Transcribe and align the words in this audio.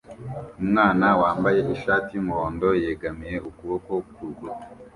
Umwana 0.61 1.07
wambaye 1.21 1.59
ishati 1.75 2.09
yumuhondo 2.13 2.67
yegamiye 2.83 3.37
ukuboko 3.49 3.91
kurukuta 4.13 4.61